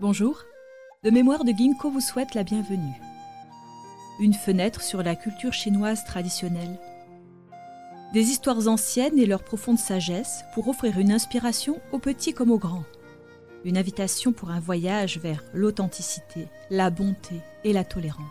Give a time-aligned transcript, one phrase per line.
[0.00, 0.44] Bonjour,
[1.02, 2.94] de mémoire de Ginkgo vous souhaite la bienvenue.
[4.20, 6.78] Une fenêtre sur la culture chinoise traditionnelle.
[8.12, 12.58] Des histoires anciennes et leur profonde sagesse pour offrir une inspiration aux petits comme aux
[12.58, 12.84] grands.
[13.64, 18.22] Une invitation pour un voyage vers l'authenticité, la bonté et la tolérance.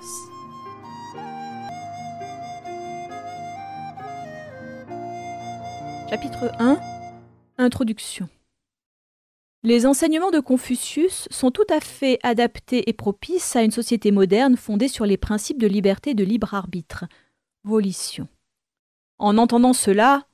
[6.09, 6.79] Chapitre 1
[7.57, 8.29] Introduction
[9.63, 14.55] les enseignements de Confucius sont tout à fait adaptés et propices à une société moderne
[14.55, 17.05] fondée sur les principes de liberté de libre arbitre.
[17.63, 18.27] Volition.
[19.17, 20.27] En entendant cela,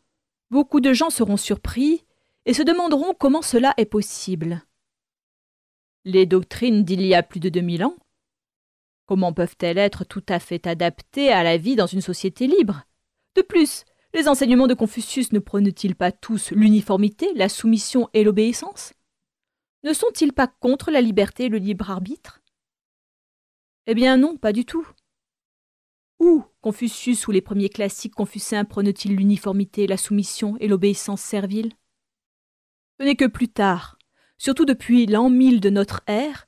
[0.52, 2.06] beaucoup de gens seront surpris
[2.46, 4.62] et se demanderont comment cela est possible.
[6.06, 7.96] Les doctrines d'il y a plus de 2000 ans
[9.06, 12.84] Comment peuvent-elles être tout à fait adaptées à la vie dans une société libre?
[13.36, 13.84] De plus,
[14.14, 18.94] les enseignements de Confucius ne prônent-ils pas tous l'uniformité, la soumission et l'obéissance?
[19.84, 22.42] Ne sont-ils pas contre la liberté et le libre arbitre?
[23.86, 24.88] Eh bien non, pas du tout.
[26.20, 31.74] Où Confucius ou les premiers classiques confucéens prônent-ils l'uniformité, la soumission et l'obéissance servile?
[33.00, 33.98] Ce n'est que plus tard,
[34.38, 36.48] surtout depuis l'an 1000 de notre ère,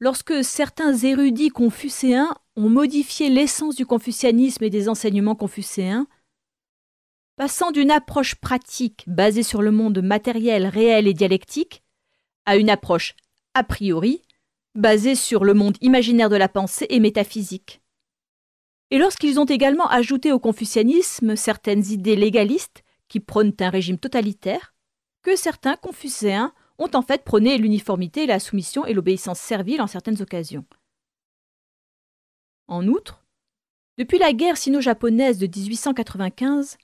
[0.00, 6.06] lorsque certains érudits confucéens ont modifié l'essence du confucianisme et des enseignements confucéens,
[7.36, 11.83] passant d'une approche pratique basée sur le monde matériel, réel et dialectique
[12.46, 13.14] à une approche
[13.54, 14.22] a priori,
[14.74, 17.80] basée sur le monde imaginaire de la pensée et métaphysique.
[18.90, 24.74] Et lorsqu'ils ont également ajouté au confucianisme certaines idées légalistes qui prônent un régime totalitaire,
[25.22, 30.20] que certains confucéens ont en fait prôné l'uniformité, la soumission et l'obéissance servile en certaines
[30.20, 30.64] occasions.
[32.66, 33.24] En outre,
[33.96, 36.76] depuis la guerre sino-japonaise de 1895,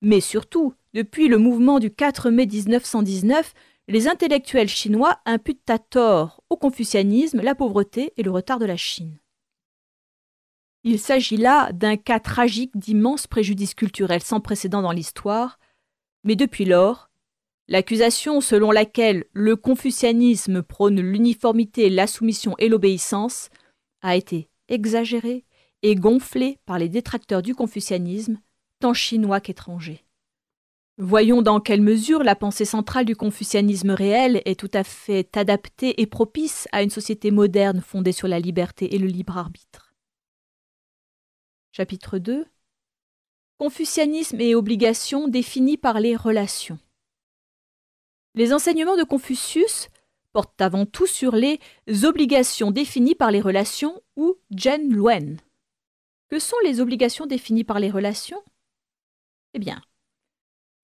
[0.00, 3.52] mais surtout depuis le mouvement du 4 mai 1919
[3.86, 8.76] les intellectuels chinois imputent à tort au confucianisme la pauvreté et le retard de la
[8.76, 9.18] Chine.
[10.84, 15.58] Il s'agit là d'un cas tragique d'immenses préjudices culturels sans précédent dans l'histoire,
[16.24, 17.10] mais depuis lors,
[17.68, 23.48] l'accusation selon laquelle le confucianisme prône l'uniformité, la soumission et l'obéissance
[24.02, 25.44] a été exagérée
[25.82, 28.40] et gonflée par les détracteurs du confucianisme,
[28.80, 30.03] tant chinois qu'étrangers.
[30.96, 36.00] Voyons dans quelle mesure la pensée centrale du confucianisme réel est tout à fait adaptée
[36.00, 39.92] et propice à une société moderne fondée sur la liberté et le libre arbitre.
[41.72, 42.46] Chapitre 2
[43.58, 46.78] Confucianisme et obligations définies par les relations.
[48.36, 49.88] Les enseignements de Confucius
[50.32, 51.58] portent avant tout sur les
[52.04, 55.38] obligations définies par les relations ou Zhen Luen.
[56.28, 58.42] Que sont les obligations définies par les relations?
[59.54, 59.80] Eh bien,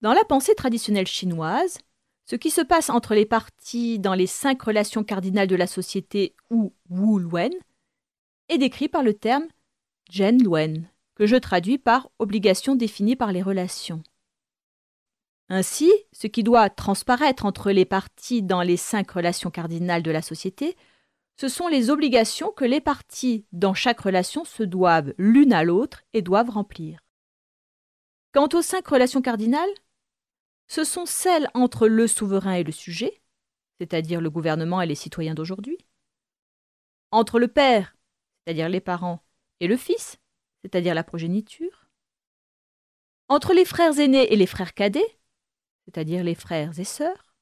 [0.01, 1.77] dans la pensée traditionnelle chinoise,
[2.25, 6.35] ce qui se passe entre les parties dans les cinq relations cardinales de la société
[6.49, 7.53] ou Wu Luen
[8.49, 9.47] est décrit par le terme
[10.11, 14.01] Zhen Luen, que je traduis par obligation définie par les relations.
[15.49, 20.21] Ainsi, ce qui doit transparaître entre les parties dans les cinq relations cardinales de la
[20.21, 20.77] société,
[21.35, 26.03] ce sont les obligations que les parties dans chaque relation se doivent l'une à l'autre
[26.13, 26.99] et doivent remplir.
[28.33, 29.69] Quant aux cinq relations cardinales,
[30.71, 33.21] ce sont celles entre le souverain et le sujet,
[33.81, 35.77] c'est-à-dire le gouvernement et les citoyens d'aujourd'hui,
[37.11, 37.97] entre le père,
[38.39, 39.21] c'est-à-dire les parents,
[39.59, 40.17] et le fils,
[40.61, 41.89] c'est-à-dire la progéniture,
[43.27, 45.19] entre les frères aînés et les frères cadets,
[45.83, 47.35] c'est-à-dire les frères et sœurs,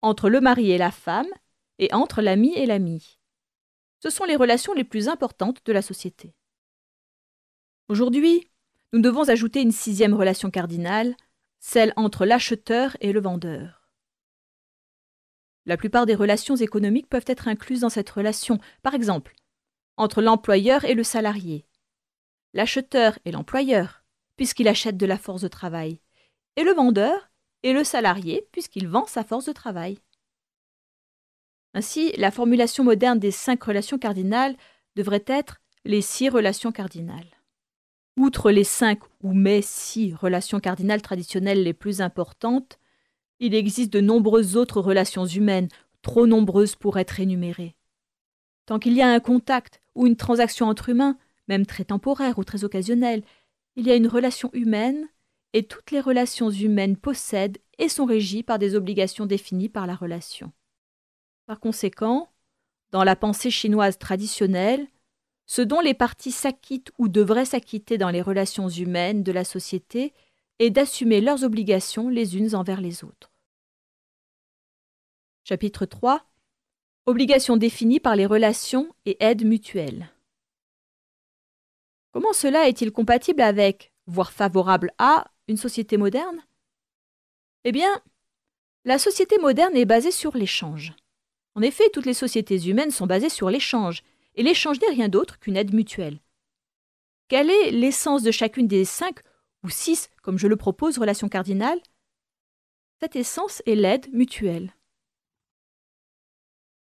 [0.00, 1.28] entre le mari et la femme,
[1.78, 3.20] et entre l'ami et l'ami.
[4.02, 6.34] Ce sont les relations les plus importantes de la société.
[7.88, 8.50] Aujourd'hui,
[8.94, 11.14] nous devons ajouter une sixième relation cardinale,
[11.58, 13.88] celle entre l'acheteur et le vendeur.
[15.66, 19.34] La plupart des relations économiques peuvent être incluses dans cette relation, par exemple,
[19.96, 21.66] entre l'employeur et le salarié,
[22.54, 24.04] l'acheteur et l'employeur,
[24.36, 26.00] puisqu'il achète de la force de travail,
[26.56, 27.30] et le vendeur
[27.62, 29.98] et le salarié, puisqu'il vend sa force de travail.
[31.74, 34.56] Ainsi, la formulation moderne des cinq relations cardinales
[34.96, 37.37] devrait être les six relations cardinales.
[38.18, 42.80] Outre les cinq ou mais six relations cardinales traditionnelles les plus importantes,
[43.38, 45.68] il existe de nombreuses autres relations humaines,
[46.02, 47.76] trop nombreuses pour être énumérées.
[48.66, 51.16] Tant qu'il y a un contact ou une transaction entre humains,
[51.46, 53.22] même très temporaire ou très occasionnelle,
[53.76, 55.06] il y a une relation humaine,
[55.52, 59.94] et toutes les relations humaines possèdent et sont régies par des obligations définies par la
[59.94, 60.50] relation.
[61.46, 62.28] Par conséquent,
[62.90, 64.88] dans la pensée chinoise traditionnelle,
[65.48, 70.12] ce dont les parties s'acquittent ou devraient s'acquitter dans les relations humaines de la société
[70.58, 73.32] est d'assumer leurs obligations les unes envers les autres.
[75.44, 76.22] Chapitre 3
[77.06, 80.10] Obligation définie par les relations et aides mutuelles.
[82.12, 86.42] Comment cela est-il compatible avec, voire favorable à, une société moderne?
[87.64, 88.02] Eh bien,
[88.84, 90.92] la société moderne est basée sur l'échange.
[91.54, 94.02] En effet, toutes les sociétés humaines sont basées sur l'échange,
[94.38, 96.20] et l'échange n'est rien d'autre qu'une aide mutuelle.
[97.26, 99.18] Quelle est l'essence de chacune des cinq
[99.64, 101.80] ou six, comme je le propose, relations cardinales?
[103.00, 104.72] Cette essence est l'aide mutuelle.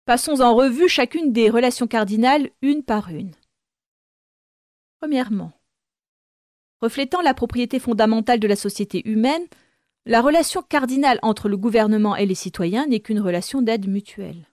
[0.05, 3.35] Passons en revue chacune des relations cardinales une par une.
[4.99, 5.51] Premièrement,
[6.81, 9.45] reflétant la propriété fondamentale de la société humaine,
[10.05, 14.47] la relation cardinale entre le gouvernement et les citoyens n'est qu'une relation d'aide mutuelle.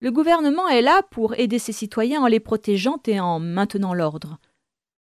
[0.00, 4.38] Le gouvernement est là pour aider ses citoyens en les protégeant et en maintenant l'ordre.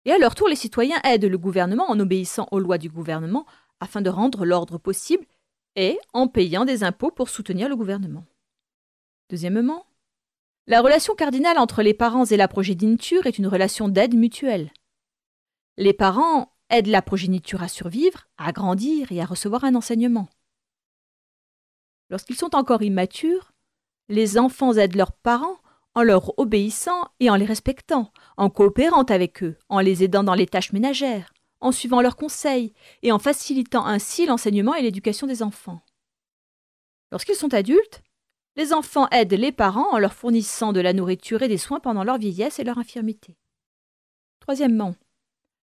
[0.05, 3.47] Et à leur tour, les citoyens aident le gouvernement en obéissant aux lois du gouvernement
[3.81, 5.27] afin de rendre l'ordre possible
[5.75, 8.25] et en payant des impôts pour soutenir le gouvernement.
[9.29, 9.87] Deuxièmement,
[10.69, 14.71] la relation cardinale entre les parents et la progéniture est une relation d'aide mutuelle.
[15.77, 20.29] Les parents aident la progéniture à survivre, à grandir et à recevoir un enseignement.
[22.09, 23.53] Lorsqu'ils sont encore immatures,
[24.09, 25.59] les enfants aident leurs parents
[25.95, 30.35] en leur obéissant et en les respectant, en coopérant avec eux, en les aidant dans
[30.35, 35.43] les tâches ménagères, en suivant leurs conseils et en facilitant ainsi l'enseignement et l'éducation des
[35.43, 35.81] enfants.
[37.11, 38.03] Lorsqu'ils sont adultes,
[38.57, 42.05] les enfants aident les parents en leur fournissant de la nourriture et des soins pendant
[42.05, 43.39] leur vieillesse et leur infirmité.
[44.41, 44.95] Troisièmement,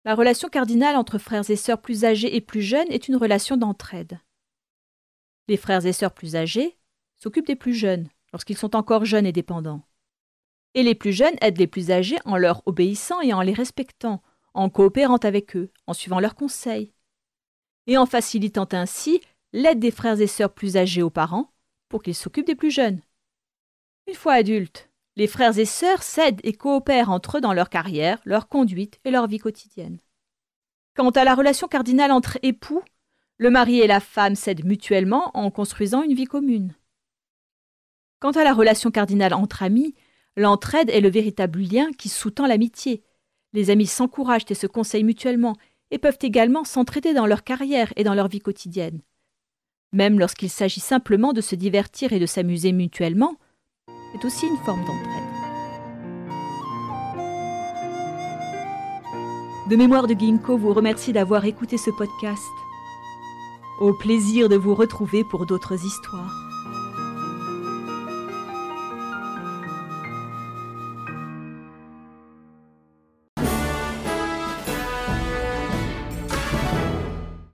[0.04, 3.56] la relation cardinale entre frères et sœurs plus âgés et plus jeunes est une relation
[3.56, 4.20] d'entraide.
[5.48, 6.76] Les frères et sœurs plus âgés
[7.16, 9.82] s'occupent des plus jeunes lorsqu'ils sont encore jeunes et dépendants.
[10.74, 14.22] Et les plus jeunes aident les plus âgés en leur obéissant et en les respectant,
[14.54, 16.92] en coopérant avec eux, en suivant leurs conseils,
[17.86, 19.20] et en facilitant ainsi
[19.52, 21.52] l'aide des frères et sœurs plus âgés aux parents
[21.88, 23.00] pour qu'ils s'occupent des plus jeunes.
[24.06, 28.20] Une fois adultes, les frères et sœurs s'aident et coopèrent entre eux dans leur carrière,
[28.24, 29.98] leur conduite et leur vie quotidienne.
[30.94, 32.82] Quant à la relation cardinale entre époux,
[33.38, 36.74] le mari et la femme s'aident mutuellement en construisant une vie commune.
[38.18, 39.94] Quant à la relation cardinale entre amis,
[40.36, 43.02] l'entraide est le véritable lien qui sous-tend l'amitié.
[43.52, 45.54] Les amis s'encouragent et se conseillent mutuellement
[45.90, 49.00] et peuvent également s'entraider dans leur carrière et dans leur vie quotidienne.
[49.92, 53.36] Même lorsqu'il s'agit simplement de se divertir et de s'amuser mutuellement,
[54.12, 55.22] c'est aussi une forme d'entraide.
[59.68, 62.42] De mémoire de Ginkgo vous remercie d'avoir écouté ce podcast.
[63.80, 66.45] Au plaisir de vous retrouver pour d'autres histoires.